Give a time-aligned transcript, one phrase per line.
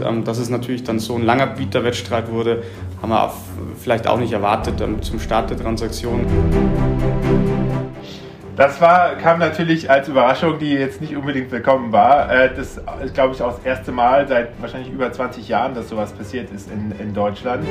[0.00, 2.62] Ähm, dass es natürlich dann so ein langer Bieterwettstreit wurde,
[3.02, 3.32] haben wir
[3.78, 6.26] vielleicht auch nicht erwartet ähm, zum Start der Transaktion.
[8.60, 12.30] Das war, kam natürlich als Überraschung, die jetzt nicht unbedingt willkommen war.
[12.30, 15.88] Äh, das ist, glaube ich, auch das erste Mal seit wahrscheinlich über 20 Jahren, dass
[15.88, 17.66] sowas passiert ist in, in Deutschland.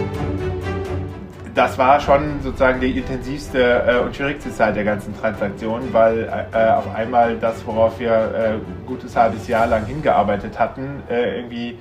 [1.53, 6.71] Das war schon sozusagen die intensivste äh, und schwierigste Zeit der ganzen Transaktion, weil äh,
[6.71, 11.77] auf einmal das, worauf wir ein gutes halbes Jahr lang hingearbeitet hatten, irgendwie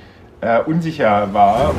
[0.67, 1.75] unsicher war.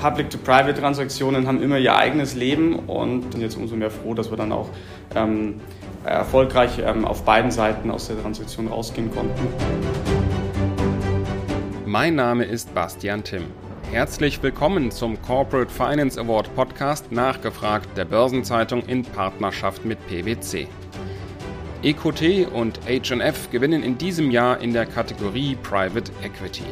[0.00, 4.52] Public-to-Private-Transaktionen haben immer ihr eigenes Leben und sind jetzt umso mehr froh, dass wir dann
[4.52, 4.68] auch
[5.14, 5.60] ähm,
[6.04, 9.46] erfolgreich ähm, auf beiden Seiten aus der Transaktion rausgehen konnten.
[11.86, 13.44] Mein Name ist Bastian Timm.
[13.90, 20.66] Herzlich willkommen zum Corporate Finance Award Podcast Nachgefragt der Börsenzeitung in Partnerschaft mit PwC.
[21.82, 26.64] EQT und HF gewinnen in diesem Jahr in der Kategorie Private Equity.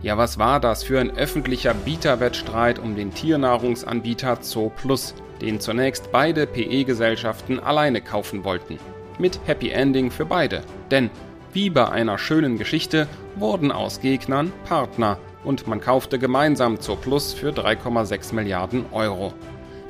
[0.00, 6.46] Ja, was war das für ein öffentlicher Bieterwettstreit um den Tiernahrungsanbieter ZooPlus, den zunächst beide
[6.46, 8.78] PE-Gesellschaften alleine kaufen wollten.
[9.18, 10.62] Mit Happy Ending für beide.
[10.92, 11.10] Denn
[11.52, 17.34] wie bei einer schönen Geschichte wurden aus Gegnern Partner und man kaufte gemeinsam zur Plus
[17.34, 19.32] für 3,6 Milliarden Euro.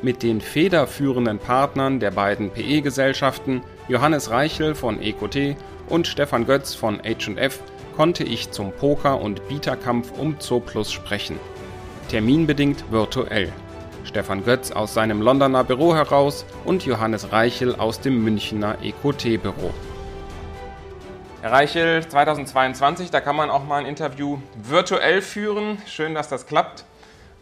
[0.00, 5.56] Mit den federführenden Partnern der beiden PE-Gesellschaften, Johannes Reichel von EQT
[5.88, 7.60] und Stefan Götz von HF,
[7.98, 11.36] konnte ich zum Poker- und Bieterkampf um Zooplus sprechen.
[12.08, 13.52] Terminbedingt virtuell.
[14.04, 19.74] Stefan Götz aus seinem Londoner Büro heraus und Johannes Reichel aus dem Münchner EQT-Büro.
[21.42, 25.78] Herr Reichel, 2022, da kann man auch mal ein Interview virtuell führen.
[25.84, 26.84] Schön, dass das klappt.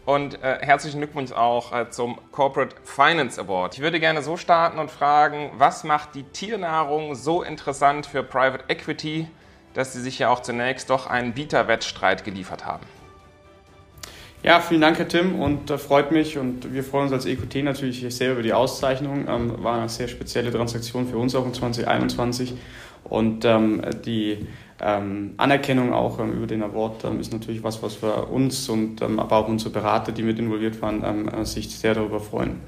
[0.07, 3.75] Und äh, herzlichen Glückwunsch auch äh, zum Corporate Finance Award.
[3.75, 8.65] Ich würde gerne so starten und fragen, was macht die Tiernahrung so interessant für Private
[8.69, 9.29] Equity,
[9.77, 12.85] dass Sie sich ja auch zunächst doch einen Bieterwettstreit geliefert haben?
[14.43, 17.57] Ja, vielen Dank, Herr Tim, und äh, freut mich und wir freuen uns als EQT
[17.65, 19.27] natürlich sehr über die Auszeichnung.
[19.29, 22.55] Ähm, war eine sehr spezielle Transaktion für uns auch in 2021
[23.05, 24.47] und ähm, die
[24.81, 29.03] ähm, Anerkennung auch ähm, über den Award ähm, ist natürlich was, was für uns und
[29.03, 32.61] ähm, aber auch unsere Berater, die mit involviert waren, äh, sich sehr darüber freuen.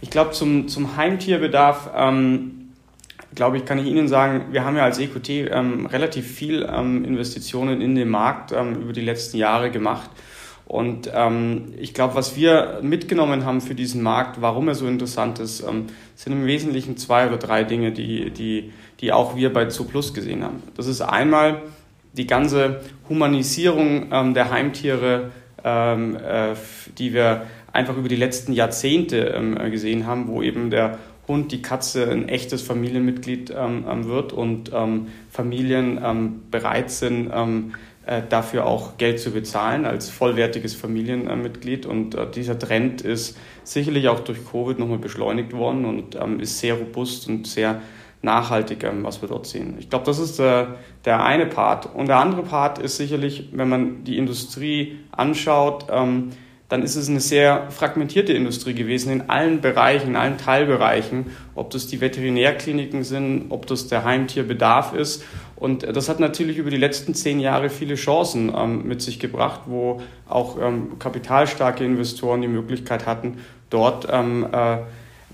[0.00, 1.90] Ich glaube, zum, zum Heimtierbedarf
[3.36, 7.04] glaube ich, kann ich Ihnen sagen, wir haben ja als EQT ähm, relativ viel ähm,
[7.04, 10.10] Investitionen in den Markt ähm, über die letzten Jahre gemacht.
[10.66, 15.38] Und ähm, ich glaube, was wir mitgenommen haben für diesen Markt, warum er so interessant
[15.38, 15.86] ist, ähm,
[16.16, 20.42] sind im Wesentlichen zwei oder drei Dinge, die, die, die auch wir bei Zooplus gesehen
[20.42, 20.64] haben.
[20.76, 21.62] Das ist einmal
[22.14, 25.30] die ganze Humanisierung ähm, der Heimtiere,
[25.62, 26.54] ähm, äh,
[26.98, 30.98] die wir einfach über die letzten Jahrzehnte ähm, gesehen haben, wo eben der
[31.28, 37.30] Hund, die Katze ein echtes Familienmitglied ähm, ähm wird und ähm, Familien ähm, bereit sind,
[37.32, 37.72] ähm,
[38.06, 41.86] äh, dafür auch Geld zu bezahlen als vollwertiges Familienmitglied.
[41.86, 46.58] Und äh, dieser Trend ist sicherlich auch durch Covid nochmal beschleunigt worden und ähm, ist
[46.58, 47.80] sehr robust und sehr
[48.22, 49.76] nachhaltig, was wir dort sehen.
[49.78, 51.94] Ich glaube, das ist der, der eine Part.
[51.94, 55.86] Und der andere Part ist sicherlich, wenn man die Industrie anschaut,
[56.68, 61.70] dann ist es eine sehr fragmentierte Industrie gewesen in allen Bereichen, in allen Teilbereichen, ob
[61.70, 65.24] das die Veterinärkliniken sind, ob das der Heimtierbedarf ist.
[65.54, 69.62] Und das hat natürlich über die letzten zehn Jahre viele Chancen ähm, mit sich gebracht,
[69.66, 73.38] wo auch ähm, kapitalstarke Investoren die Möglichkeit hatten,
[73.70, 74.78] dort ähm, äh,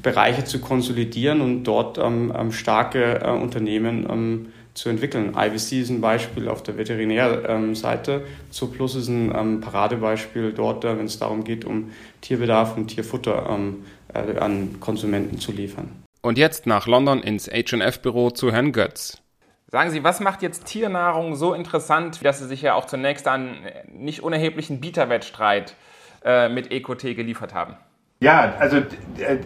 [0.02, 5.34] Bereiche zu konsolidieren und dort ähm, ähm, starke äh, Unternehmen ähm, zu entwickeln.
[5.36, 8.24] IVC ist ein Beispiel auf der Veterinärseite.
[8.50, 11.90] Zooplus ist ein ähm, Paradebeispiel dort, äh, wenn es darum geht, um
[12.20, 13.84] Tierbedarf und Tierfutter ähm,
[14.14, 15.90] äh, an Konsumenten zu liefern.
[16.22, 19.22] Und jetzt nach London ins HF-Büro zu Herrn Götz.
[19.66, 23.56] Sagen Sie, was macht jetzt Tiernahrung so interessant, dass Sie sich ja auch zunächst einen
[23.90, 25.74] nicht unerheblichen Bieterwettstreit
[26.24, 27.76] äh, mit EcoT geliefert haben?
[28.20, 28.80] Ja, also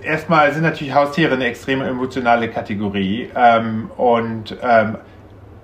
[0.02, 4.98] erstmal sind natürlich Haustiere eine extrem emotionale Kategorie ähm, und ähm,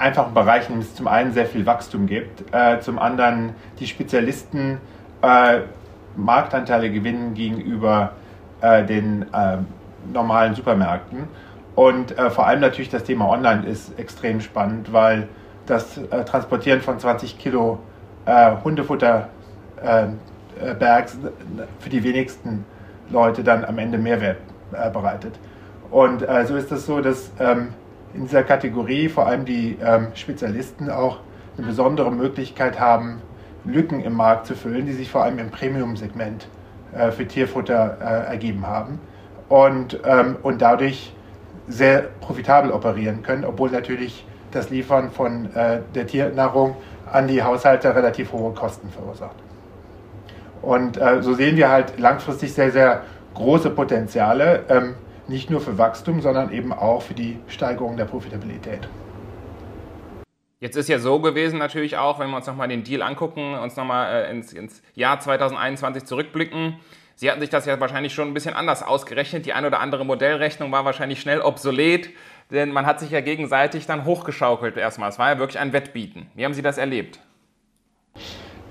[0.03, 3.55] einfach ein Bereich, in dem es zum einen sehr viel Wachstum gibt, äh, zum anderen
[3.79, 4.79] die Spezialisten
[5.23, 5.61] äh,
[6.17, 8.13] Marktanteile gewinnen gegenüber
[8.61, 9.59] äh, den äh,
[10.13, 11.29] normalen Supermärkten.
[11.75, 15.29] Und äh, vor allem natürlich das Thema Online ist extrem spannend, weil
[15.67, 17.79] das äh, Transportieren von 20 Kilo
[18.63, 19.29] Hundefutterbergs
[21.81, 22.65] für die wenigsten
[23.11, 24.37] Leute dann am Ende Mehrwert
[24.93, 25.35] bereitet.
[25.91, 27.71] Und so ist es so, dass ähm,
[28.15, 31.19] in dieser Kategorie vor allem die ähm, Spezialisten auch
[31.57, 33.21] eine besondere Möglichkeit haben,
[33.65, 36.49] Lücken im Markt zu füllen, die sich vor allem im Premium-Segment
[36.97, 38.99] äh, für Tierfutter äh, ergeben haben
[39.49, 41.13] und, ähm, und dadurch
[41.69, 46.77] sehr profitabel operieren können, obwohl natürlich das Liefern von äh, der Tiernahrung
[47.11, 49.37] an die Haushalte relativ hohe Kosten verursacht.
[50.61, 53.03] Und äh, so sehen wir halt langfristig sehr, sehr
[53.35, 54.95] große Potenziale, ähm,
[55.33, 58.87] nicht nur für Wachstum, sondern eben auch für die Steigerung der Profitabilität.
[60.61, 63.75] Jetzt ist ja so gewesen natürlich auch, wenn wir uns nochmal den Deal angucken, uns
[63.75, 66.77] nochmal äh, ins, ins Jahr 2021 zurückblicken.
[67.17, 69.45] Sie hatten sich das ja wahrscheinlich schon ein bisschen anders ausgerechnet.
[69.47, 72.11] Die ein oder andere Modellrechnung war wahrscheinlich schnell obsolet,
[72.51, 75.09] denn man hat sich ja gegenseitig dann hochgeschaukelt erstmal.
[75.09, 76.31] Es war ja wirklich ein Wettbieten.
[76.35, 77.19] Wie haben Sie das erlebt?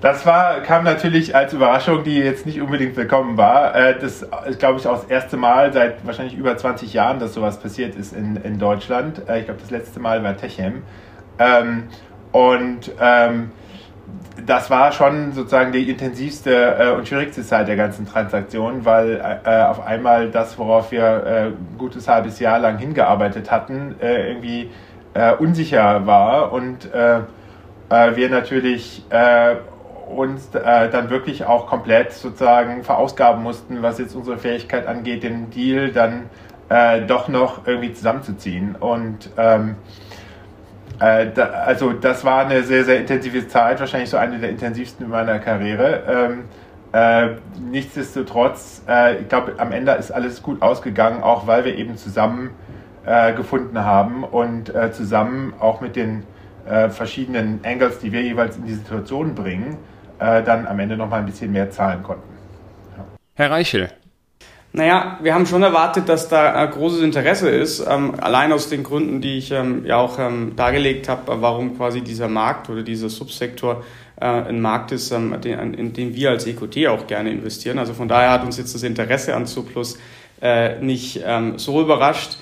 [0.01, 3.75] Das war, kam natürlich als Überraschung, die jetzt nicht unbedingt willkommen war.
[3.75, 7.35] Äh, das ist, glaube ich, auch das erste Mal seit wahrscheinlich über 20 Jahren, dass
[7.35, 9.21] sowas passiert ist in, in Deutschland.
[9.29, 10.81] Äh, ich glaube, das letzte Mal war Techem.
[11.37, 11.83] Ähm,
[12.31, 13.51] und ähm,
[14.43, 19.85] das war schon sozusagen die intensivste äh, und schwierigste Zeit der ganzen Transaktion, weil auf
[19.85, 24.71] einmal das, worauf wir ein gutes halbes Jahr lang hingearbeitet hatten, irgendwie
[25.39, 29.03] unsicher war und wir natürlich
[30.15, 35.49] uns äh, dann wirklich auch komplett sozusagen verausgaben mussten, was jetzt unsere Fähigkeit angeht, den
[35.49, 36.29] Deal dann
[36.69, 38.75] äh, doch noch irgendwie zusammenzuziehen.
[38.75, 39.75] Und ähm,
[40.99, 45.05] äh, da, also das war eine sehr, sehr intensive Zeit, wahrscheinlich so eine der intensivsten
[45.05, 46.03] in meiner Karriere.
[46.07, 46.43] Ähm,
[46.93, 51.97] äh, nichtsdestotrotz, äh, ich glaube, am Ende ist alles gut ausgegangen, auch weil wir eben
[51.97, 52.51] zusammen
[53.05, 56.23] äh, gefunden haben und zusammen auch mit den
[56.89, 59.77] verschiedenen Angles, die wir jeweils in die Situation bringen,
[60.21, 62.29] äh, dann am Ende noch mal ein bisschen mehr zahlen konnten.
[62.95, 63.05] Ja.
[63.35, 63.89] Herr Reichel.
[64.73, 68.83] Naja, wir haben schon erwartet, dass da äh, großes Interesse ist, ähm, allein aus den
[68.83, 73.09] Gründen, die ich ähm, ja auch ähm, dargelegt habe, warum quasi dieser Markt oder dieser
[73.09, 73.83] Subsektor
[74.21, 77.79] äh, ein Markt ist, ähm, den, in den wir als EQT auch gerne investieren.
[77.79, 79.97] Also von daher hat uns jetzt das Interesse an Zuplus
[80.41, 82.37] äh, nicht ähm, so überrascht.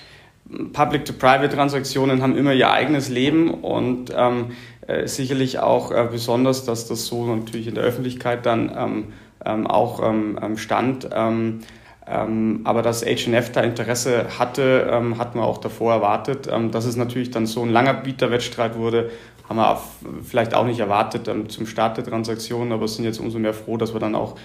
[0.74, 4.52] Public-to-Private-Transaktionen haben immer ihr eigenes Leben und ähm,
[4.90, 9.04] äh, sicherlich auch äh, besonders, dass das so natürlich in der Öffentlichkeit dann ähm,
[9.46, 11.08] ähm, auch ähm, ähm stand.
[11.14, 11.60] Ähm,
[12.08, 14.90] ähm, aber dass HNF da Interesse hatte,
[15.20, 16.48] hatten wir auch davor erwartet.
[16.72, 19.12] Dass es natürlich dann so ein langer Bieterwettstreit wurde,
[19.48, 19.82] haben wir auch
[20.24, 23.94] vielleicht auch nicht erwartet zum Start der Transaktion, aber sind jetzt umso mehr froh, dass
[23.94, 24.38] wir dann auch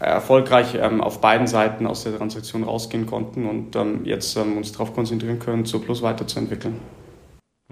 [0.00, 5.64] erfolgreich auf beiden Seiten aus der Transaktion rausgehen konnten und jetzt uns darauf konzentrieren können,
[5.64, 7.01] zur Plus weiterzuentwickeln.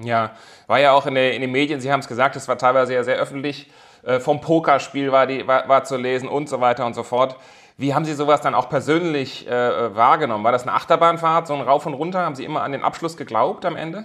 [0.02, 0.32] Ja,
[0.67, 2.94] war ja auch in, der, in den Medien, Sie haben es gesagt, es war teilweise
[2.94, 3.70] ja sehr öffentlich.
[4.02, 7.37] Äh, vom Pokerspiel war, die, war, war, zu lesen und so weiter und so fort.
[7.76, 10.44] Wie haben Sie sowas dann auch persönlich äh, wahrgenommen?
[10.44, 12.20] War das eine Achterbahnfahrt, so ein Rauf und Runter?
[12.20, 14.05] Haben Sie immer an den Abschluss geglaubt am Ende?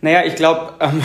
[0.00, 1.02] Naja, ich glaube, ähm,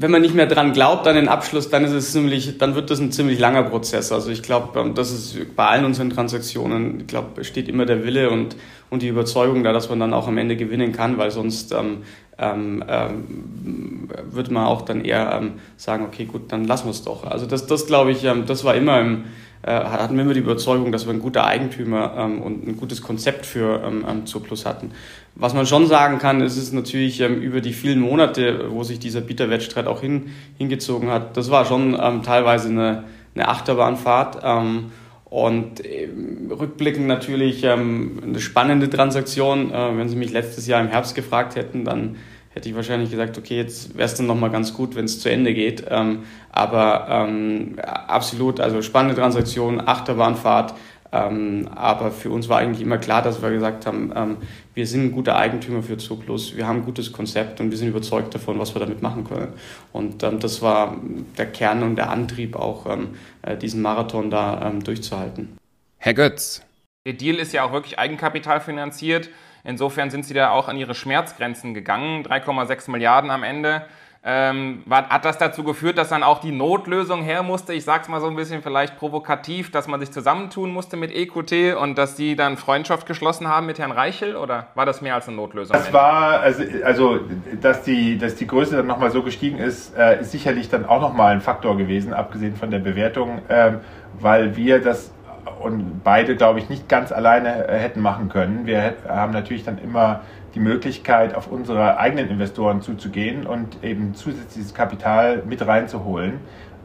[0.00, 2.90] wenn man nicht mehr dran glaubt an den Abschluss, dann ist es ziemlich, dann wird
[2.90, 4.12] das ein ziemlich langer Prozess.
[4.12, 8.04] Also ich glaube, ähm, das ist bei allen unseren Transaktionen, ich glaube, steht immer der
[8.04, 8.56] Wille und,
[8.88, 12.04] und die Überzeugung da, dass man dann auch am Ende gewinnen kann, weil sonst ähm,
[12.40, 17.04] ähm, ähm, würde man auch dann eher ähm, sagen, okay, gut, dann lassen wir es
[17.04, 17.24] doch.
[17.24, 19.24] Also das, das glaube ich, ähm, das war immer im,
[19.62, 23.02] äh, hatten wir immer die Überzeugung, dass wir ein guter Eigentümer ähm, und ein gutes
[23.02, 24.92] Konzept für ähm, ähm Zooplus hatten.
[25.34, 29.20] Was man schon sagen kann, ist es natürlich über die vielen Monate, wo sich dieser
[29.20, 33.04] Bieterwettstreit auch hin, hingezogen hat, das war schon teilweise eine,
[33.34, 34.40] eine Achterbahnfahrt.
[34.42, 34.86] Ähm,
[35.30, 36.08] und äh,
[36.50, 39.72] rückblickend natürlich ähm, eine spannende Transaktion.
[39.72, 42.16] Äh, wenn Sie mich letztes Jahr im Herbst gefragt hätten, dann
[42.52, 45.30] hätte ich wahrscheinlich gesagt, okay, jetzt wäre es dann nochmal ganz gut, wenn es zu
[45.30, 45.84] Ende geht.
[45.88, 50.74] Ähm, aber ähm, absolut, also spannende Transaktion, Achterbahnfahrt.
[51.12, 54.36] Ähm, aber für uns war eigentlich immer klar, dass wir gesagt haben, ähm,
[54.74, 57.88] wir sind ein guter Eigentümer für Zooplus, wir haben ein gutes Konzept und wir sind
[57.88, 59.52] überzeugt davon, was wir damit machen können.
[59.92, 60.96] Und ähm, das war
[61.36, 65.56] der Kern und der Antrieb auch, ähm, äh, diesen Marathon da ähm, durchzuhalten.
[65.98, 66.62] Herr Götz.
[67.06, 69.30] Der Deal ist ja auch wirklich Eigenkapital finanziert.
[69.64, 72.24] Insofern sind Sie da auch an Ihre Schmerzgrenzen gegangen.
[72.24, 73.82] 3,6 Milliarden am Ende.
[74.22, 77.72] Ähm, hat das dazu geführt, dass dann auch die Notlösung her musste?
[77.72, 81.10] Ich sage es mal so ein bisschen vielleicht provokativ, dass man sich zusammentun musste mit
[81.10, 85.14] EQT und dass die dann Freundschaft geschlossen haben mit Herrn Reichel oder war das mehr
[85.14, 85.72] als eine Notlösung?
[85.72, 87.20] Das war, also, also
[87.62, 91.00] dass, die, dass die Größe dann nochmal so gestiegen ist, äh, ist sicherlich dann auch
[91.00, 93.72] nochmal ein Faktor gewesen, abgesehen von der Bewertung, äh,
[94.18, 95.12] weil wir das
[95.60, 98.66] und beide, glaube ich, nicht ganz alleine äh, hätten machen können.
[98.66, 100.20] Wir haben natürlich dann immer
[100.54, 106.40] die Möglichkeit, auf unsere eigenen Investoren zuzugehen und eben zusätzliches Kapital mit reinzuholen.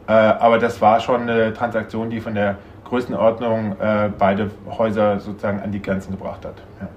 [0.06, 5.60] Äh, aber das war schon eine Transaktion, die von der Größenordnung äh, beide Häuser sozusagen
[5.60, 6.54] an die Grenzen gebracht hat.
[6.80, 6.88] Ja.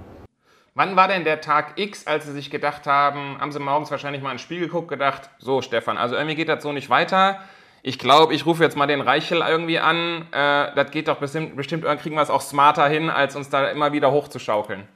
[0.74, 4.22] Wann war denn der Tag X, als Sie sich gedacht haben, haben Sie morgens wahrscheinlich
[4.22, 7.40] mal ins Spiel geguckt, gedacht, so Stefan, also irgendwie geht das so nicht weiter.
[7.82, 10.26] Ich glaube, ich rufe jetzt mal den Reichel irgendwie an.
[10.32, 13.68] Äh, das geht doch bestimmt, bestimmt kriegen wir es auch smarter hin, als uns da
[13.68, 14.86] immer wieder hochzuschaukeln.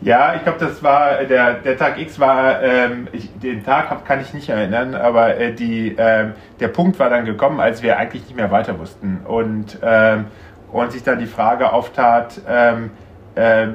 [0.00, 4.06] Ja, ich glaube, das war der, der Tag X war, ähm, ich, den Tag hab,
[4.06, 7.98] kann ich nicht erinnern, aber äh, die, ähm, der Punkt war dann gekommen, als wir
[7.98, 10.26] eigentlich nicht mehr weiter wussten und, ähm,
[10.70, 12.90] und sich dann die Frage auftat, ähm,
[13.34, 13.68] äh,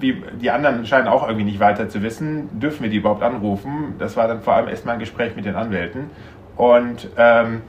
[0.00, 3.94] wie, die anderen scheinen auch irgendwie nicht weiter zu wissen, dürfen wir die überhaupt anrufen?
[4.00, 6.10] Das war dann vor allem erstmal ein Gespräch mit den Anwälten
[6.56, 7.62] und ähm,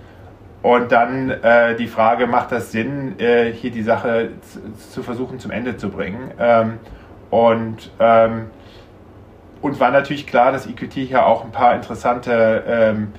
[0.62, 4.32] und dann äh, die Frage, macht das Sinn, äh, hier die Sache
[4.92, 6.32] zu versuchen zum Ende zu bringen?
[6.38, 6.80] Ähm,
[7.30, 8.48] und, ähm,
[9.62, 13.14] und war natürlich klar, dass EQT hier auch ein paar interessante ähm,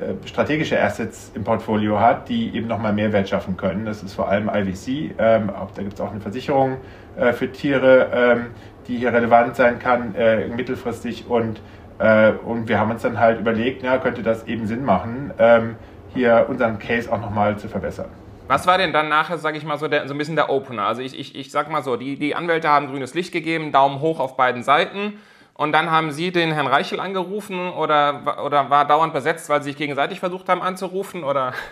[0.00, 3.84] äh, strategische Assets im Portfolio hat, die eben nochmal Mehrwert schaffen können.
[3.84, 5.14] Das ist vor allem IVC.
[5.18, 6.78] Ähm, auch, da gibt es auch eine Versicherung
[7.16, 8.46] äh, für Tiere, ähm,
[8.86, 11.26] die hier relevant sein kann, äh, mittelfristig.
[11.28, 11.60] Und,
[11.98, 15.76] äh, und wir haben uns dann halt überlegt, na, könnte das eben Sinn machen, ähm,
[16.14, 18.06] hier unseren Case auch nochmal zu verbessern.
[18.46, 20.86] Was war denn dann nachher, sage ich mal, so, der, so ein bisschen der Opener?
[20.86, 24.00] Also ich, ich, ich sag mal so, die, die Anwälte haben grünes Licht gegeben, Daumen
[24.00, 25.18] hoch auf beiden Seiten.
[25.54, 29.70] Und dann haben Sie den Herrn Reichel angerufen oder, oder war dauernd besetzt, weil Sie
[29.70, 31.24] sich gegenseitig versucht haben anzurufen?
[31.24, 31.52] Oder?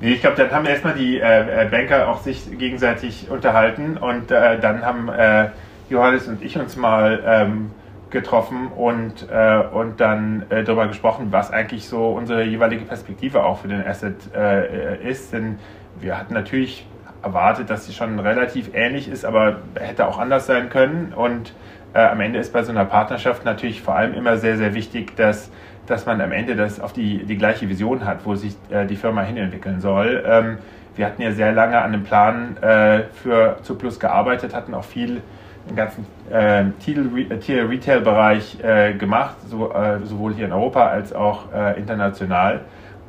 [0.00, 4.30] Nee, ich glaube, dann haben erstmal die äh, äh, Banker auch sich gegenseitig unterhalten und
[4.30, 5.48] äh, dann haben äh,
[5.90, 7.72] Johannes und ich uns mal ähm,
[8.10, 13.58] getroffen und, äh, und dann äh, darüber gesprochen, was eigentlich so unsere jeweilige Perspektive auch
[13.60, 15.32] für den Asset äh, ist.
[15.32, 15.58] Denn
[16.00, 16.86] wir hatten natürlich
[17.22, 21.12] erwartet, dass sie schon relativ ähnlich ist, aber hätte auch anders sein können.
[21.14, 21.52] Und
[21.94, 25.16] äh, am Ende ist bei so einer Partnerschaft natürlich vor allem immer sehr, sehr wichtig,
[25.16, 25.50] dass,
[25.86, 28.96] dass man am Ende das auf die, die gleiche Vision hat, wo sich äh, die
[28.96, 30.22] Firma hinentwickeln soll.
[30.26, 30.58] Ähm,
[30.96, 35.22] wir hatten ja sehr lange an einem Plan äh, für Zuplus gearbeitet, hatten auch viel
[35.68, 41.78] den ganzen äh, Tier-Retail-Bereich äh, gemacht, so, äh, sowohl hier in Europa als auch äh,
[41.78, 42.62] international.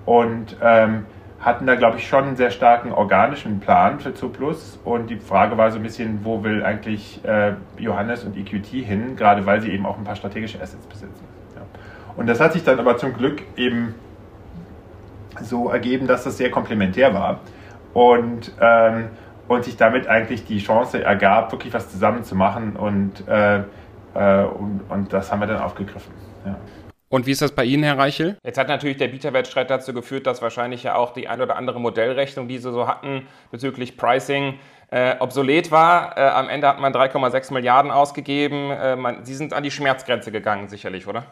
[0.06, 1.06] Und ähm,
[1.40, 4.80] hatten da, glaube ich, schon einen sehr starken organischen Plan für Zooplus.
[4.84, 9.16] Und die Frage war so ein bisschen, wo will eigentlich äh, Johannes und EQT hin,
[9.16, 11.24] gerade weil sie eben auch ein paar strategische Assets besitzen.
[11.56, 11.62] Ja.
[12.18, 13.96] Und das hat sich dann aber zum Glück eben
[15.42, 17.40] so ergeben, dass das sehr komplementär war.
[17.94, 19.06] Und ähm,
[19.50, 23.58] und sich damit eigentlich die Chance ergab, wirklich was zusammen zu machen und, äh,
[24.14, 26.14] äh, und, und, das haben wir dann aufgegriffen.
[26.46, 26.56] Ja.
[27.10, 28.38] Und wie ist das bei Ihnen, Herr Reichel?
[28.44, 31.82] Jetzt hat natürlich der Bieterwettstreit dazu geführt, dass wahrscheinlich ja auch die ein oder andere
[31.82, 34.60] Modellrechnung, die Sie so hatten bezüglich Pricing,
[34.92, 36.16] äh, obsolet war.
[36.16, 38.70] Äh, am Ende hat man 3,6 Milliarden ausgegeben.
[38.70, 41.26] Äh, man, Sie sind an die Schmerzgrenze gegangen, sicherlich, oder?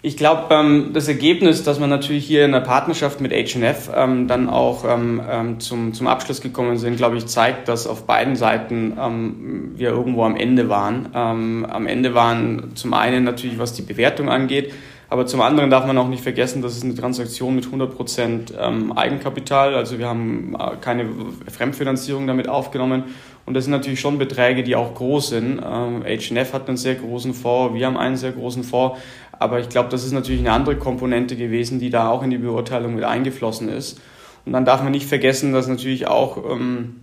[0.00, 4.28] Ich glaube, ähm, das Ergebnis, dass wir natürlich hier in der Partnerschaft mit HNF ähm,
[4.28, 9.90] dann auch ähm, zum, Abschluss gekommen sind, glaube ich, zeigt, dass auf beiden Seiten wir
[9.90, 11.08] irgendwo am Ende waren.
[11.12, 14.72] Am Ende waren zum einen natürlich, was die Bewertung angeht,
[15.10, 18.54] aber zum anderen darf man auch nicht vergessen, dass es eine Transaktion mit 100 Prozent
[18.58, 21.06] Eigenkapital, also wir haben äh, keine
[21.50, 23.04] Fremdfinanzierung damit aufgenommen
[23.48, 25.58] und das sind natürlich schon Beträge, die auch groß sind.
[25.64, 29.00] Ähm, HNF hat einen sehr großen Fonds, wir haben einen sehr großen Fonds.
[29.32, 32.36] Aber ich glaube, das ist natürlich eine andere Komponente gewesen, die da auch in die
[32.36, 34.02] Beurteilung mit eingeflossen ist.
[34.44, 36.96] Und dann darf man nicht vergessen, dass natürlich auch ähm,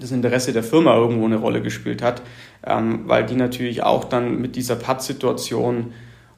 [0.00, 2.22] das Interesse der Firma irgendwo eine Rolle gespielt hat,
[2.66, 5.92] ähm, weil die natürlich auch dann mit dieser Pad-Situation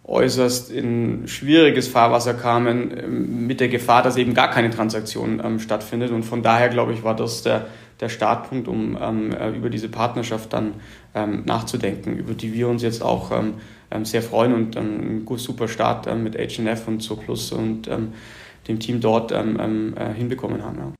[0.05, 5.59] äußerst in schwieriges Fahrwasser kamen, ähm, mit der Gefahr, dass eben gar keine Transaktion ähm,
[5.59, 6.11] stattfindet.
[6.11, 7.69] Und von daher, glaube ich, war das der,
[8.01, 10.75] der Startpunkt, um ähm, äh, über diese Partnerschaft dann
[11.15, 13.55] ähm, nachzudenken, über die wir uns jetzt auch ähm,
[13.91, 17.89] ähm, sehr freuen und ähm, einen super Start ähm, mit HNF und So Plus und
[17.89, 18.13] ähm,
[18.69, 19.43] dem Team dort äh,
[20.15, 20.79] hinbekommen haben.
[20.79, 20.93] Ja.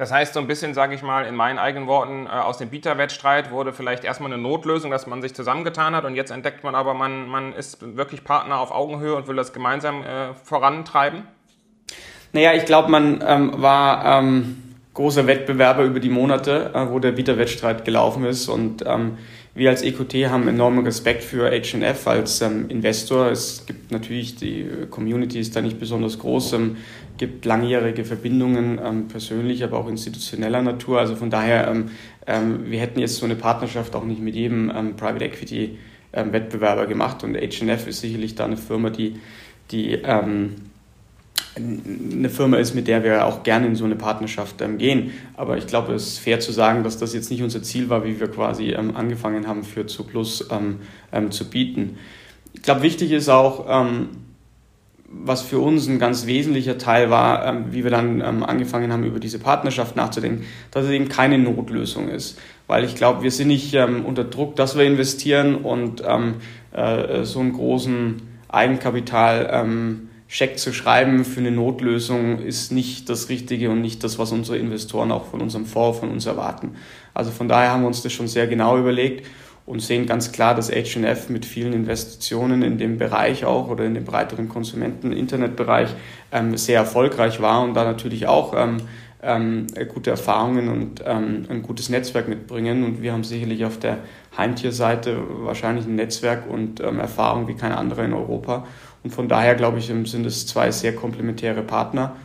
[0.00, 2.70] Das heißt, so ein bisschen, sage ich mal, in meinen eigenen Worten, äh, aus dem
[2.70, 6.74] Bieterwettstreit wurde vielleicht erstmal eine Notlösung, dass man sich zusammengetan hat und jetzt entdeckt man
[6.74, 11.24] aber, man, man ist wirklich Partner auf Augenhöhe und will das gemeinsam äh, vorantreiben?
[12.32, 17.12] Naja, ich glaube, man ähm, war ähm, großer Wettbewerber über die Monate, äh, wo der
[17.12, 19.18] Bieterwettstreit gelaufen ist und ähm,
[19.52, 23.30] wir als EQT haben enormen Respekt für HNF als ähm, Investor.
[23.30, 26.76] Es gibt natürlich, die Community ist da nicht besonders groß, ähm,
[27.18, 31.00] gibt langjährige Verbindungen, ähm, persönlich, aber auch institutioneller Natur.
[31.00, 31.90] Also von daher, ähm,
[32.28, 35.78] ähm, wir hätten jetzt so eine Partnerschaft auch nicht mit jedem ähm, Private Equity
[36.12, 39.20] Wettbewerber gemacht und HNF ist sicherlich da eine Firma, die,
[39.70, 39.96] die
[41.56, 45.12] eine Firma ist, mit der wir auch gerne in so eine Partnerschaft ähm, gehen.
[45.36, 48.04] Aber ich glaube, es ist fair zu sagen, dass das jetzt nicht unser Ziel war,
[48.04, 50.80] wie wir quasi ähm, angefangen haben, für Zuplus ähm,
[51.12, 51.98] ähm, zu bieten.
[52.52, 54.08] Ich glaube, wichtig ist auch, ähm,
[55.12, 59.18] was für uns ein ganz wesentlicher Teil war, ähm, wie wir dann angefangen haben, über
[59.18, 62.38] diese Partnerschaft nachzudenken, dass es eben keine Notlösung ist.
[62.68, 67.52] Weil ich glaube, wir sind nicht unter Druck, dass wir investieren und äh, so einen
[67.52, 69.98] großen Eigenkapital
[70.32, 74.58] Scheck zu schreiben für eine Notlösung ist nicht das Richtige und nicht das, was unsere
[74.58, 76.76] Investoren auch von unserem Fonds von uns erwarten.
[77.12, 79.26] Also von daher haben wir uns das schon sehr genau überlegt
[79.66, 83.94] und sehen ganz klar, dass HF mit vielen Investitionen in dem Bereich auch oder in
[83.94, 85.88] dem breiteren Konsumenten-Internetbereich
[86.30, 88.82] ähm, sehr erfolgreich war und da natürlich auch ähm,
[89.24, 92.84] ähm, gute Erfahrungen und ähm, ein gutes Netzwerk mitbringen.
[92.84, 93.98] Und wir haben sicherlich auf der
[94.40, 98.66] Heimtierseite wahrscheinlich ein Netzwerk und ähm, Erfahrung wie kein anderer in Europa.
[99.02, 102.16] Und von daher, glaube ich, sind es zwei sehr komplementäre Partner.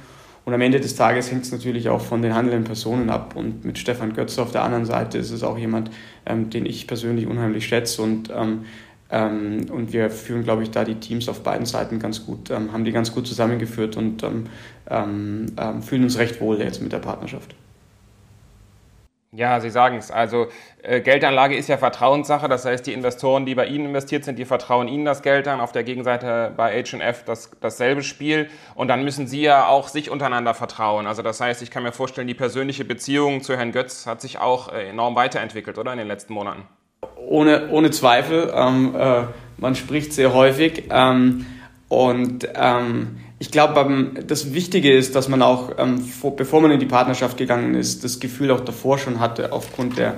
[0.45, 3.35] Und am Ende des Tages hängt es natürlich auch von den handelnden Personen ab.
[3.35, 5.89] Und mit Stefan Götze auf der anderen Seite ist es auch jemand,
[6.25, 8.01] ähm, den ich persönlich unheimlich schätze.
[8.01, 8.65] Und, ähm,
[9.09, 12.71] ähm, und wir führen, glaube ich, da die Teams auf beiden Seiten ganz gut, ähm,
[12.73, 14.45] haben die ganz gut zusammengeführt und ähm,
[14.87, 17.55] ähm, fühlen uns recht wohl jetzt mit der Partnerschaft.
[19.35, 20.11] Ja, Sie sagen es.
[20.11, 20.47] Also
[20.81, 22.47] äh, Geldanlage ist ja Vertrauenssache.
[22.47, 25.59] Das heißt, die Investoren, die bei Ihnen investiert sind, die vertrauen Ihnen das Geld an.
[25.59, 28.49] Auf der Gegenseite bei H&F das, dasselbe Spiel.
[28.75, 31.05] Und dann müssen Sie ja auch sich untereinander vertrauen.
[31.05, 34.39] Also das heißt, ich kann mir vorstellen, die persönliche Beziehung zu Herrn Götz hat sich
[34.39, 36.63] auch äh, enorm weiterentwickelt, oder in den letzten Monaten?
[37.17, 38.53] Ohne, ohne Zweifel.
[38.55, 39.23] Ähm, äh,
[39.57, 40.85] man spricht sehr häufig.
[40.89, 41.45] Ähm,
[41.89, 46.01] und ähm, ich glaube, das Wichtige ist, dass man auch, ähm,
[46.37, 50.15] bevor man in die Partnerschaft gegangen ist, das Gefühl auch davor schon hatte, aufgrund der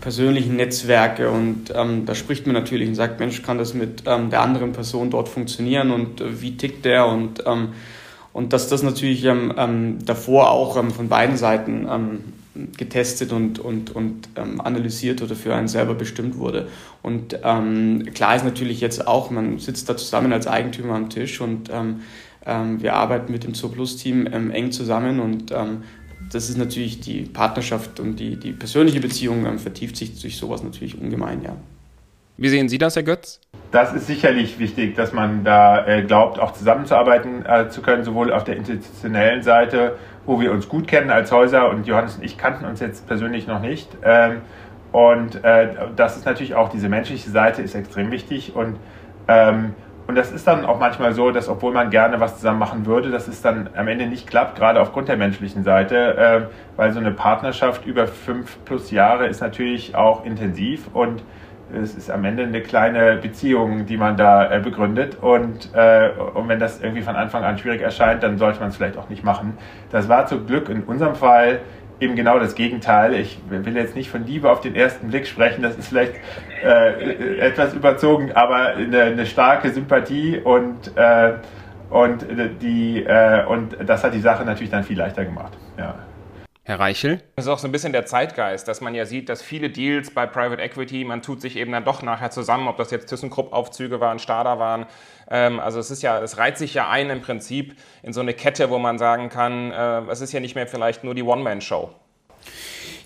[0.00, 1.30] persönlichen Netzwerke.
[1.30, 4.72] Und ähm, da spricht man natürlich und sagt, Mensch, kann das mit ähm, der anderen
[4.72, 7.06] Person dort funktionieren und äh, wie tickt der?
[7.06, 7.70] Und, ähm,
[8.32, 11.88] und dass das natürlich ähm, ähm, davor auch von beiden Seiten
[12.76, 16.68] getestet und, und, und ähm, analysiert oder für einen selber bestimmt wurde.
[17.02, 21.40] Und ähm, klar ist natürlich jetzt auch, man sitzt da zusammen als Eigentümer am Tisch
[21.40, 22.02] und ähm,
[22.46, 25.82] ähm, wir arbeiten mit dem Zooplus-Team ähm, eng zusammen und ähm,
[26.32, 30.62] das ist natürlich die Partnerschaft und die, die persönliche Beziehung ähm, vertieft sich durch sowas
[30.62, 31.56] natürlich ungemein, ja.
[32.36, 33.40] Wie sehen Sie das, Herr Götz?
[33.70, 38.32] Das ist sicherlich wichtig, dass man da äh, glaubt, auch zusammenzuarbeiten äh, zu können, sowohl
[38.32, 39.96] auf der institutionellen Seite,
[40.26, 43.46] wo wir uns gut kennen als Häuser und Johannes und ich kannten uns jetzt persönlich
[43.46, 43.88] noch nicht.
[44.02, 44.40] Ähm,
[44.90, 48.76] und äh, das ist natürlich auch diese menschliche Seite ist extrem wichtig und
[49.28, 49.74] ähm,
[50.06, 53.10] und das ist dann auch manchmal so, dass obwohl man gerne was zusammen machen würde,
[53.10, 56.40] dass es dann am Ende nicht klappt, gerade aufgrund der menschlichen Seite, äh,
[56.76, 61.22] weil so eine Partnerschaft über fünf plus Jahre ist natürlich auch intensiv und
[61.72, 65.18] es ist am Ende eine kleine Beziehung, die man da äh, begründet.
[65.20, 68.76] Und, äh, und wenn das irgendwie von Anfang an schwierig erscheint, dann sollte man es
[68.76, 69.56] vielleicht auch nicht machen.
[69.90, 71.60] Das war zum Glück in unserem Fall
[72.04, 73.14] eben genau das Gegenteil.
[73.14, 76.14] Ich will jetzt nicht von Liebe auf den ersten Blick sprechen, das ist vielleicht
[76.62, 81.32] äh, etwas überzogen, aber eine, eine starke Sympathie und, äh,
[81.90, 82.26] und,
[82.62, 85.52] die, äh, und das hat die Sache natürlich dann viel leichter gemacht.
[85.78, 85.94] Ja.
[86.66, 87.20] Herr Reichel?
[87.36, 90.10] Das ist auch so ein bisschen der Zeitgeist, dass man ja sieht, dass viele Deals
[90.10, 94.00] bei Private Equity, man tut sich eben dann doch nachher zusammen, ob das jetzt ThyssenKrupp-Aufzüge
[94.00, 94.86] waren, Stada waren.
[95.30, 98.32] Ähm, also es ist ja, es reiht sich ja ein im Prinzip in so eine
[98.32, 101.90] Kette, wo man sagen kann, äh, es ist ja nicht mehr vielleicht nur die One-Man-Show.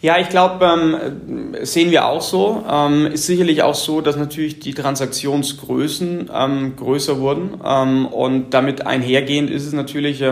[0.01, 2.65] Ja, ich glaube, ähm, sehen wir auch so.
[2.71, 8.87] Ähm, ist sicherlich auch so, dass natürlich die Transaktionsgrößen ähm, größer wurden ähm, und damit
[8.87, 10.23] einhergehend ist es natürlich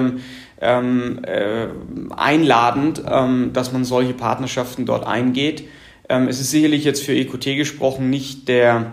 [0.60, 1.68] ähm, ähm, äh,
[2.16, 5.68] einladend, ähm, dass man solche Partnerschaften dort eingeht.
[6.08, 8.92] Ähm, es ist sicherlich jetzt für EQT gesprochen nicht der,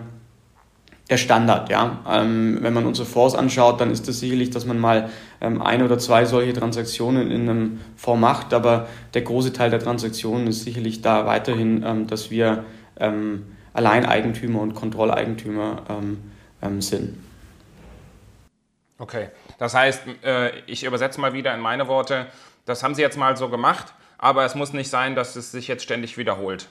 [1.08, 1.70] der Standard.
[1.70, 2.00] Ja?
[2.06, 5.08] Ähm, wenn man unsere Fonds anschaut, dann ist das sicherlich, dass man mal
[5.40, 9.80] ähm, ein oder zwei solche Transaktionen in einem Fonds macht, aber der große Teil der
[9.80, 12.64] Transaktionen ist sicherlich da weiterhin, ähm, dass wir
[13.72, 15.82] Alleineigentümer und Kontrolleigentümer
[16.78, 17.18] sind.
[18.98, 22.26] Okay, das heißt, äh, ich übersetze mal wieder in meine Worte,
[22.66, 25.68] das haben Sie jetzt mal so gemacht, aber es muss nicht sein, dass es sich
[25.68, 26.68] jetzt ständig wiederholt.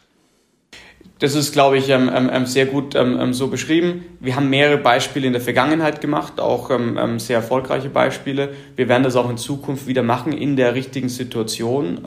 [1.19, 2.97] Das ist, glaube ich, ähm, ähm, ähm sehr gut
[3.31, 4.05] so beschrieben.
[4.19, 6.71] Wir haben mehrere Beispiele in der Vergangenheit gemacht, auch
[7.17, 8.53] sehr erfolgreiche Beispiele.
[8.75, 12.05] Wir werden das auch in Zukunft wieder machen in der richtigen Situation.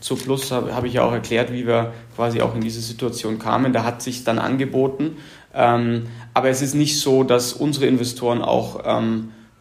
[0.00, 3.38] zu Plus habe hab ich ja auch erklärt, wie wir quasi auch in diese Situation
[3.38, 3.72] kamen.
[3.72, 5.16] Da hat sich dann angeboten.
[5.52, 8.80] aber es ist nicht so, dass unsere Investoren auch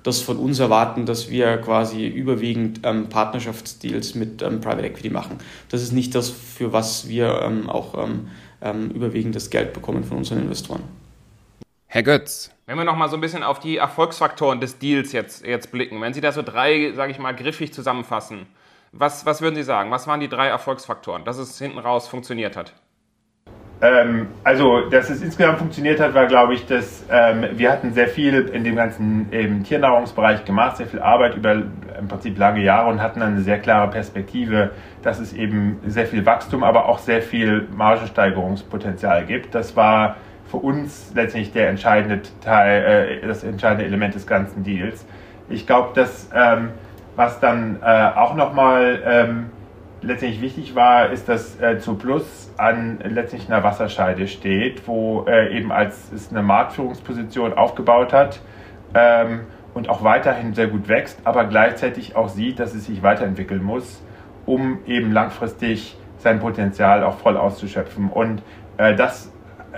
[0.04, 5.38] das von uns erwarten, dass wir quasi überwiegend ähm, Partnerschaftsdeals mit ähm, Private Equity machen.
[5.70, 8.30] Das ist nicht das, für was wir ähm, auch ähm,
[8.62, 10.84] ähm, überwiegend das Geld bekommen von unseren Investoren.
[11.88, 12.52] Herr Götz.
[12.66, 16.00] Wenn wir noch mal so ein bisschen auf die Erfolgsfaktoren des Deals jetzt, jetzt blicken,
[16.00, 18.48] wenn Sie da so drei, sage ich mal, griffig zusammenfassen,
[18.94, 19.92] was, was würden Sie sagen?
[19.92, 22.74] Was waren die drei Erfolgsfaktoren, dass es hinten raus funktioniert hat?
[23.84, 28.08] Ähm, also, dass es insgesamt funktioniert hat, war, glaube ich, dass ähm, wir hatten sehr
[28.08, 32.90] viel in dem ganzen eben, Tiernahrungsbereich gemacht, sehr viel Arbeit über im Prinzip lange Jahre
[32.90, 37.00] und hatten dann eine sehr klare Perspektive, dass es eben sehr viel Wachstum, aber auch
[37.00, 39.56] sehr viel Margensteigerungspotenzial gibt.
[39.56, 45.06] Das war für uns letztendlich der entscheidende Teil, äh, das entscheidende Element des ganzen Deals.
[45.50, 46.70] Ich glaube, dass ähm,
[47.16, 49.50] was dann äh, auch nochmal ähm,
[50.02, 55.72] letztendlich wichtig war, ist, dass äh, Plus an letztlich einer Wasserscheide steht, wo äh, eben
[55.72, 58.42] als es eine Marktführungsposition aufgebaut hat
[58.94, 59.42] ähm,
[59.74, 64.04] und auch weiterhin sehr gut wächst, aber gleichzeitig auch sieht, dass es sich weiterentwickeln muss,
[64.46, 68.10] um eben langfristig sein Potenzial auch voll auszuschöpfen.
[68.10, 68.42] Und
[68.78, 69.32] äh, das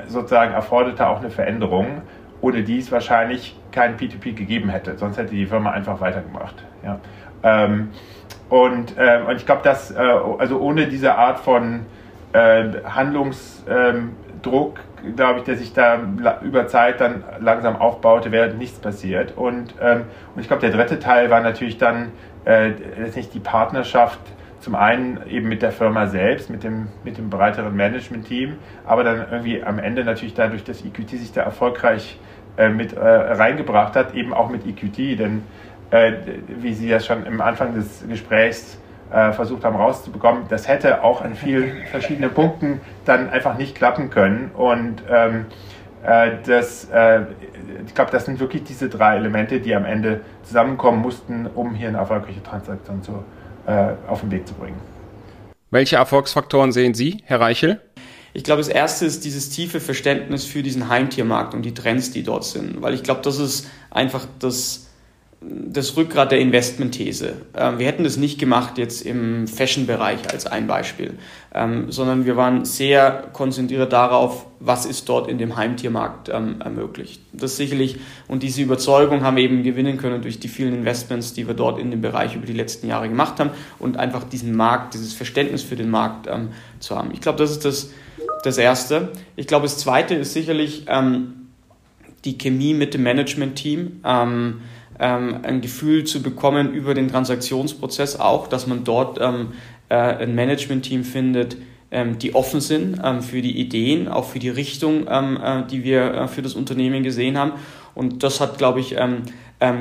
[0.08, 2.02] sozusagen erforderte auch eine Veränderung,
[2.42, 4.98] ohne die es wahrscheinlich kein P2P gegeben hätte.
[4.98, 6.56] Sonst hätte die Firma einfach weitergemacht.
[6.84, 7.00] Ja.
[7.44, 7.90] Ähm,
[8.50, 9.98] und, äh, und ich glaube, dass äh,
[10.38, 11.86] also ohne diese Art von
[12.34, 16.00] äh, Handlungsdruck, ähm, glaube ich, der sich da
[16.42, 19.38] über Zeit dann langsam aufbaute, wäre nichts passiert.
[19.38, 20.04] Und, ähm,
[20.36, 22.12] und ich glaube, der dritte Teil war natürlich dann
[22.46, 24.20] äh, letztlich die Partnerschaft
[24.60, 29.26] zum einen eben mit der Firma selbst, mit dem, mit dem breiteren Management-Team, aber dann
[29.30, 32.18] irgendwie am Ende natürlich dadurch, dass EQT sich da erfolgreich
[32.56, 35.44] äh, mit äh, reingebracht hat, eben auch mit EQT, denn
[35.94, 36.14] äh,
[36.48, 38.78] wie Sie das schon im Anfang des Gesprächs
[39.12, 44.10] äh, versucht haben rauszubekommen, das hätte auch an vielen verschiedenen Punkten dann einfach nicht klappen
[44.10, 45.46] können und ähm,
[46.04, 47.22] äh, das, äh,
[47.86, 51.90] ich glaube, das sind wirklich diese drei Elemente, die am Ende zusammenkommen mussten, um hier
[51.90, 53.24] eine erfolgreiche Transaktion zu
[53.68, 54.78] äh, auf den Weg zu bringen.
[55.70, 57.82] Welche Erfolgsfaktoren sehen Sie, Herr Reichel?
[58.34, 62.24] Ich glaube, das erste ist dieses tiefe Verständnis für diesen Heimtiermarkt und die Trends, die
[62.24, 62.82] dort sind.
[62.82, 64.90] Weil ich glaube, das ist einfach das,
[65.46, 67.34] das Rückgrat der Investmentthese.
[67.56, 71.16] Ähm, wir hätten das nicht gemacht jetzt im Fashion-Bereich als ein Beispiel,
[71.54, 77.22] ähm, sondern wir waren sehr konzentriert darauf, was ist dort in dem Heimtiermarkt ähm, ermöglicht.
[77.34, 81.48] Das sicherlich und diese Überzeugung haben wir eben gewinnen können durch die vielen Investments, die
[81.48, 84.94] wir dort in dem Bereich über die letzten Jahre gemacht haben und einfach diesen Markt,
[84.94, 86.30] dieses Verständnis für den Markt
[86.80, 87.12] zu haben.
[87.14, 87.92] Ich glaube, das ist das,
[88.44, 89.10] das Erste.
[89.36, 90.86] Ich glaube, das Zweite ist sicherlich
[92.26, 94.02] die Chemie mit dem Management-Team.
[94.06, 94.62] Ähm,
[95.00, 99.54] ähm, ein Gefühl zu bekommen über den Transaktionsprozess auch, dass man dort ähm,
[99.90, 101.58] äh, ein Management-Team findet,
[101.92, 105.84] ähm, die offen sind ähm, für die Ideen, auch für die Richtung, ähm, äh, die
[105.84, 107.54] wir äh, für das Unternehmen gesehen haben.
[107.94, 109.24] Und das hat, glaube ich, ähm,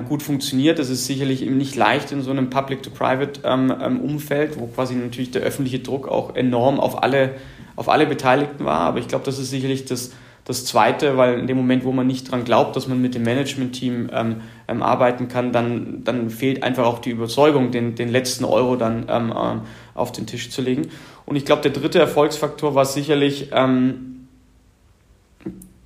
[0.07, 0.79] gut funktioniert.
[0.79, 5.81] Das ist sicherlich eben nicht leicht in so einem Public-to-Private-Umfeld, wo quasi natürlich der öffentliche
[5.81, 7.37] Druck auch enorm auf alle,
[7.75, 8.81] auf alle Beteiligten war.
[8.81, 10.13] Aber ich glaube, das ist sicherlich das,
[10.45, 13.23] das Zweite, weil in dem Moment, wo man nicht dran glaubt, dass man mit dem
[13.23, 18.45] Management-Team ähm, ähm, arbeiten kann, dann, dann fehlt einfach auch die Überzeugung, den, den letzten
[18.45, 19.61] Euro dann ähm, ähm
[19.95, 20.89] auf den Tisch zu legen.
[21.27, 24.27] Und ich glaube, der dritte Erfolgsfaktor war sicherlich ähm,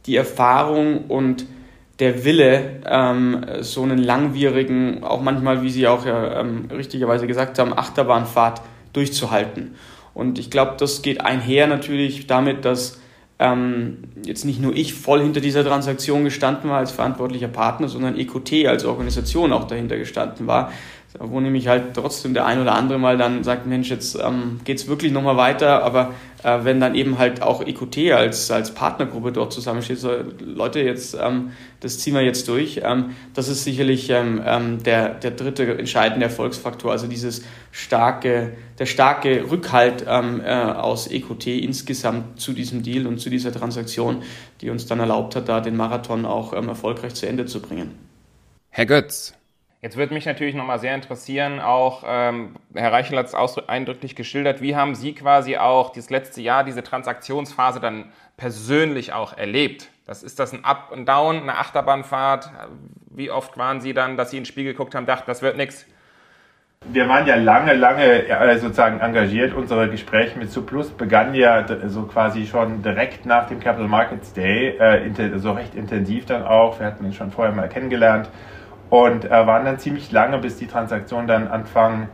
[0.07, 1.45] die Erfahrung und
[1.99, 7.77] der Wille, ähm, so einen langwierigen, auch manchmal, wie Sie auch ja, richtigerweise gesagt haben,
[7.77, 8.61] Achterbahnfahrt
[8.92, 9.75] durchzuhalten.
[10.14, 13.01] Und ich glaube, das geht einher natürlich damit, dass
[13.38, 18.18] ähm, jetzt nicht nur ich voll hinter dieser Transaktion gestanden war als verantwortlicher Partner, sondern
[18.18, 20.72] EQT als Organisation auch dahinter gestanden war
[21.18, 24.79] wo nämlich halt trotzdem der ein oder andere mal dann sagt, Mensch, jetzt ähm, geht
[24.79, 29.33] es wirklich nochmal weiter, aber äh, wenn dann eben halt auch EQT als, als Partnergruppe
[29.33, 34.11] dort zusammensteht, so Leute, jetzt ähm, das ziehen wir jetzt durch, ähm, das ist sicherlich
[34.11, 40.50] ähm, ähm, der, der dritte entscheidende Erfolgsfaktor, also dieses starke, der starke Rückhalt ähm, äh,
[40.50, 44.22] aus EQT insgesamt zu diesem Deal und zu dieser Transaktion,
[44.61, 47.92] die uns dann erlaubt hat, da den Marathon auch erfolgreich zu Ende zu bringen.
[48.70, 49.33] Herr Götz,
[49.82, 53.34] Jetzt würde mich natürlich nochmal sehr interessieren, auch ähm, Herr Reichel hat es
[53.68, 59.36] eindrücklich geschildert, wie haben Sie quasi auch dieses letzte Jahr, diese Transaktionsphase dann persönlich auch
[59.36, 59.90] erlebt?
[60.06, 62.50] Das ist das ein Up und Down, eine Achterbahnfahrt?
[63.10, 65.58] Wie oft waren Sie dann, dass Sie in den Spiegel geguckt haben, dachten, das wird
[65.58, 65.86] nichts?
[66.88, 69.52] Wir waren ja lange, lange äh, sozusagen engagiert.
[69.52, 74.76] Unsere Gespräche mit Suplus begannen ja so quasi schon direkt nach dem Capital Markets Day,
[74.78, 76.78] äh, so recht intensiv dann auch.
[76.78, 78.30] Wir hatten ihn schon vorher mal kennengelernt
[78.90, 82.09] und äh, waren dann ziemlich lange, bis die Transaktion dann Anfang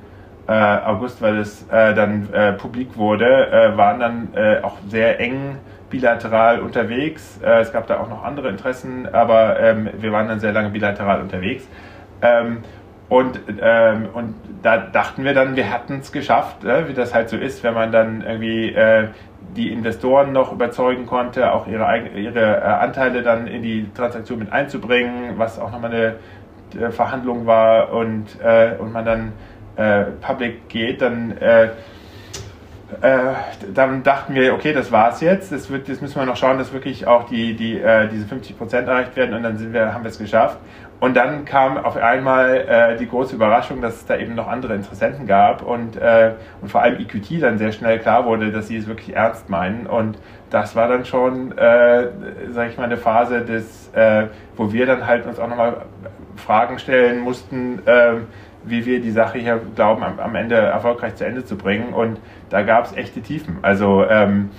[0.49, 5.21] äh, August, weil es äh, dann äh, publik wurde, äh, waren dann äh, auch sehr
[5.21, 5.59] eng
[5.91, 7.39] bilateral unterwegs.
[7.43, 11.21] es gab da auch noch andere Interessen, aber ähm, wir waren dann sehr lange bilateral
[11.21, 11.69] unterwegs.
[12.23, 12.63] Ähm,
[13.13, 17.29] und, ähm, und da dachten wir dann, wir hatten es geschafft, äh, wie das halt
[17.29, 19.09] so ist, wenn man dann irgendwie äh,
[19.55, 24.51] die Investoren noch überzeugen konnte, auch ihre, ihre äh, Anteile dann in die Transaktion mit
[24.51, 26.15] einzubringen, was auch nochmal eine
[26.75, 29.33] äh, Verhandlung war und, äh, und man dann
[29.77, 31.71] äh, public geht, dann, äh,
[33.01, 33.35] äh,
[33.75, 35.51] dann dachten wir, okay, das war's jetzt.
[35.51, 37.81] Das, wird, das müssen wir noch schauen, dass wirklich auch die, die,
[38.13, 40.59] diese 50 Prozent erreicht werden und dann sind wir, haben wir es geschafft.
[41.03, 44.77] Und dann kam auf einmal äh, die große Überraschung, dass es da eben noch andere
[44.77, 48.77] Interessenten gab und, äh, und vor allem EQT dann sehr schnell klar wurde, dass sie
[48.77, 49.89] es wirklich ernst meinen.
[49.89, 50.17] Und
[50.51, 52.07] das war dann schon, äh,
[52.53, 55.87] sag ich mal, eine Phase, des, äh, wo wir dann halt uns auch nochmal
[56.37, 58.19] Fragen stellen mussten, äh,
[58.63, 61.95] wie wir die Sache hier glauben, am, am Ende erfolgreich zu Ende zu bringen.
[61.95, 63.59] Und da gab es echte Tiefen.
[63.63, 64.51] Also ähm,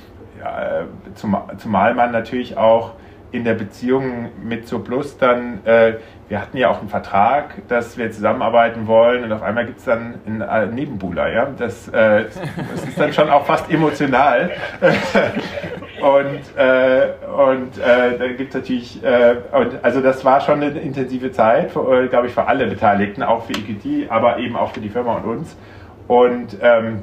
[0.41, 0.81] ja,
[1.15, 2.95] zum, zumal man natürlich auch
[3.33, 5.95] in der Beziehung mit Surplus dann, äh,
[6.29, 9.85] wir hatten ja auch einen Vertrag, dass wir zusammenarbeiten wollen und auf einmal gibt es
[9.85, 11.47] dann einen äh, Nebenbuhler, ja.
[11.57, 12.25] Das, äh,
[12.71, 14.51] das ist dann schon auch fast emotional.
[16.01, 20.79] und äh, und äh, da gibt es natürlich, äh, und, also das war schon eine
[20.79, 24.79] intensive Zeit, äh, glaube ich, für alle Beteiligten, auch für EQT, aber eben auch für
[24.79, 25.57] die Firma und uns.
[26.07, 27.01] Und ähm,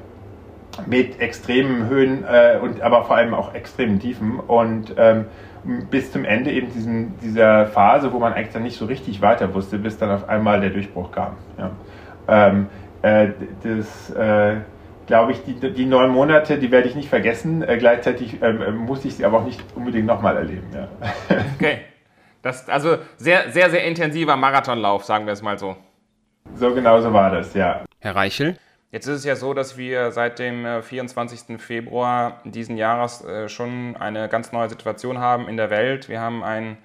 [0.87, 2.25] mit extremen Höhen
[2.63, 4.39] und aber vor allem auch extremen Tiefen.
[4.39, 5.27] Und ähm,
[5.65, 9.55] bis zum Ende eben diesen, dieser Phase, wo man eigentlich dann nicht so richtig weiter
[9.55, 11.37] wusste, bis dann auf einmal der Durchbruch kam.
[11.59, 11.71] Ja.
[12.29, 12.69] Ähm,
[13.03, 13.29] äh,
[13.63, 14.57] das, äh,
[15.07, 17.63] glaube ich, die, die neun Monate, die werde ich nicht vergessen.
[17.63, 20.69] Äh, gleichzeitig ähm, äh, muss ich sie aber auch nicht unbedingt nochmal erleben.
[20.73, 20.89] Ja.
[21.57, 21.81] Okay.
[22.43, 25.77] Das, also sehr, sehr, sehr intensiver Marathonlauf, sagen wir es mal so.
[26.55, 27.85] So genau so war das, ja.
[27.99, 28.57] Herr Reichel?
[28.93, 31.51] Jetzt ist es ja so, dass wir seit dem 24.
[31.51, 36.09] Äh, Februar diesen Jahres äh, schon eine ganz neue Situation haben in der Welt.
[36.09, 36.77] Wir haben einen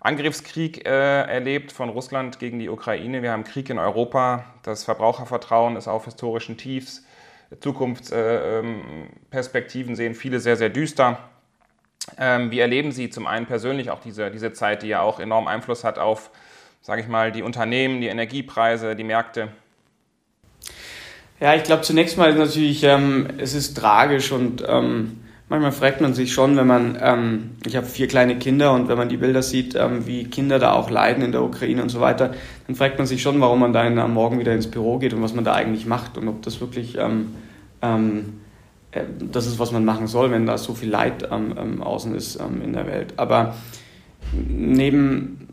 [0.00, 3.20] Angriffskrieg äh, erlebt von Russland gegen die Ukraine.
[3.20, 4.46] Wir haben Krieg in Europa.
[4.62, 7.04] Das Verbrauchervertrauen ist auf historischen Tiefs.
[7.60, 11.18] Zukunftsperspektiven sehen viele sehr, sehr düster.
[12.16, 15.46] Ähm, wie erleben Sie zum einen persönlich auch diese, diese Zeit, die ja auch enorm
[15.46, 16.30] Einfluss hat auf,
[16.80, 19.50] sage ich mal, die Unternehmen, die Energiepreise, die Märkte?
[21.40, 26.02] Ja, ich glaube zunächst mal ist natürlich, ähm, es ist tragisch und ähm, manchmal fragt
[26.02, 29.16] man sich schon, wenn man, ähm, ich habe vier kleine Kinder und wenn man die
[29.16, 32.34] Bilder sieht, ähm, wie Kinder da auch leiden in der Ukraine und so weiter,
[32.66, 35.22] dann fragt man sich schon, warum man da am Morgen wieder ins Büro geht und
[35.22, 37.34] was man da eigentlich macht und ob das wirklich ähm,
[37.80, 38.40] ähm,
[38.90, 42.74] äh, das ist, was man machen soll, wenn da so viel Leid außen ist in
[42.74, 43.14] der Welt.
[43.16, 43.54] Aber
[44.32, 45.48] neben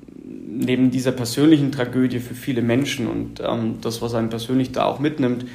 [0.57, 4.99] neben dieser persönlichen Tragödie für viele Menschen und ähm, das, was einen persönlich da auch
[4.99, 5.45] mitnimmt,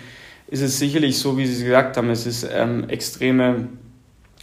[0.53, 3.69] ist es sicherlich so, wie Sie gesagt haben, es ist ähm, extreme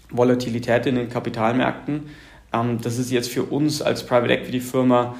[0.10, 2.10] Volatilität in den Kapitalmärkten.
[2.52, 5.16] Ähm, das ist jetzt für uns als Private Equity Firma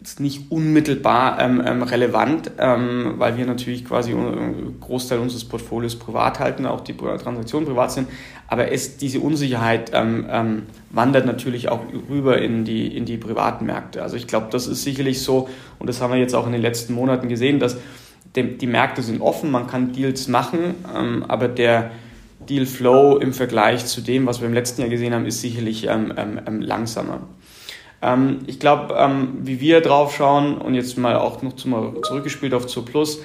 [0.00, 5.94] jetzt nicht unmittelbar ähm, ähm relevant, ähm, weil wir natürlich quasi einen Großteil unseres Portfolios
[5.94, 8.08] privat halten, auch die Transaktionen privat sind.
[8.48, 14.02] Aber es, diese Unsicherheit ähm, wandert natürlich auch rüber in die, in die privaten Märkte.
[14.02, 16.62] Also ich glaube, das ist sicherlich so, und das haben wir jetzt auch in den
[16.62, 17.76] letzten Monaten gesehen, dass
[18.36, 21.90] die Märkte sind offen, man kann Deals machen, ähm, aber der
[22.48, 25.86] Deal Flow im Vergleich zu dem, was wir im letzten Jahr gesehen haben, ist sicherlich
[25.86, 27.20] ähm, ähm, ähm langsamer.
[28.00, 32.54] Ähm, ich glaube, ähm, wie wir drauf schauen und jetzt mal auch noch zum, zurückgespielt
[32.54, 33.20] auf Zur Plus,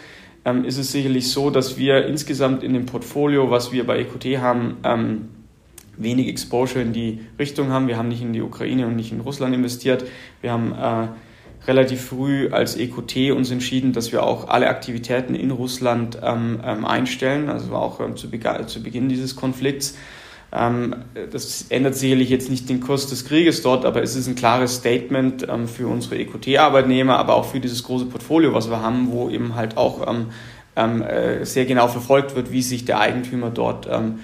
[0.63, 4.77] ist es sicherlich so, dass wir insgesamt in dem Portfolio, was wir bei EQT haben,
[5.97, 7.89] wenig Exposure in die Richtung haben.
[7.89, 10.05] Wir haben nicht in die Ukraine und nicht in Russland investiert.
[10.39, 11.07] Wir haben äh,
[11.67, 16.85] relativ früh als EQT uns entschieden, dass wir auch alle Aktivitäten in Russland ähm, ähm,
[16.85, 18.29] einstellen, also auch ähm, zu,
[18.67, 19.97] zu, Beginn dieses Konflikts.
[20.53, 20.95] Ähm,
[21.31, 24.75] das ändert sicherlich jetzt nicht den Kurs des Krieges dort, aber es ist ein klares
[24.75, 29.29] Statement ähm, für unsere EQT-Arbeitnehmer, aber auch für dieses große Portfolio, was wir haben, wo
[29.29, 30.07] eben halt auch
[30.77, 34.19] ähm, äh, sehr genau verfolgt wird, wie sich der Eigentümer dort ähm,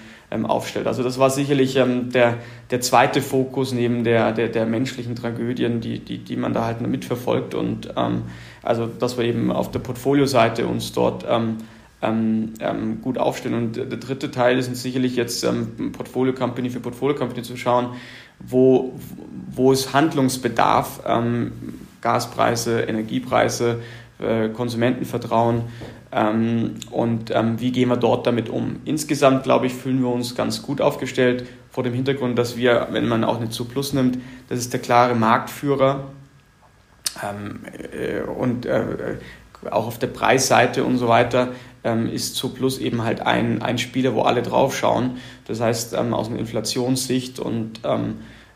[0.45, 0.87] aufstellt.
[0.87, 2.37] Also das war sicherlich ähm, der,
[2.71, 6.81] der zweite Fokus neben der, der, der menschlichen Tragödien, die, die, die man da halt
[6.81, 7.55] mitverfolgt.
[7.55, 8.23] Und ähm,
[8.61, 11.57] also dass wir eben auf der Portfolioseite uns dort ähm,
[12.01, 13.55] ähm, ähm, gut aufstellen.
[13.55, 17.95] Und der dritte Teil ist sicherlich jetzt ähm, Portfolio Company für Portfolio Company zu schauen,
[18.39, 18.93] wo,
[19.51, 21.51] wo ist Handlungsbedarf, ähm,
[22.01, 23.79] Gaspreise, Energiepreise,
[24.19, 25.63] äh, Konsumentenvertrauen ähm,
[26.91, 28.77] und ähm, wie gehen wir dort damit um.
[28.85, 33.07] Insgesamt, glaube ich, fühlen wir uns ganz gut aufgestellt vor dem Hintergrund, dass wir, wenn
[33.07, 36.11] man auch eine Plus nimmt, das ist der klare Marktführer
[37.23, 39.17] ähm, äh, und äh,
[39.71, 41.49] auch auf der Preisseite und so weiter
[41.83, 45.17] ähm, ist Plus eben halt ein, ein Spieler, wo alle drauf schauen.
[45.45, 48.15] Das heißt, ähm, aus einer Inflationssicht und ähm,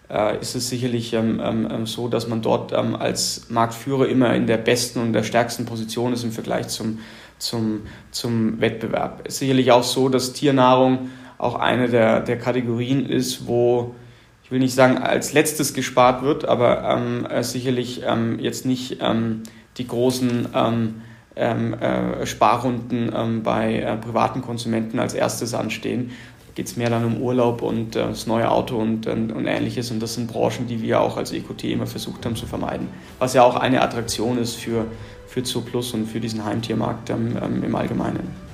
[0.09, 4.47] äh, ist es sicherlich ähm, ähm, so, dass man dort ähm, als Marktführer immer in
[4.47, 6.99] der besten und der stärksten Position ist im Vergleich zum,
[7.39, 9.21] zum, zum Wettbewerb.
[9.25, 13.95] Es ist sicherlich auch so, dass Tiernahrung auch eine der, der Kategorien ist, wo
[14.43, 18.99] ich will nicht sagen, als letztes gespart wird, aber ähm, äh, sicherlich ähm, jetzt nicht
[19.01, 19.43] ähm,
[19.77, 26.11] die großen ähm, äh, Sparrunden bei äh, privaten Konsumenten als erstes anstehen
[26.57, 29.91] geht es mehr dann um Urlaub und äh, das neue Auto und, und, und, ähnliches.
[29.91, 32.87] Und das sind Branchen, die wir auch als EQT immer versucht haben zu vermeiden.
[33.19, 34.87] Was ja auch eine Attraktion ist für,
[35.37, 38.46] für Zooplus und für diesen Heimtiermarkt ähm, im Allgemeinen.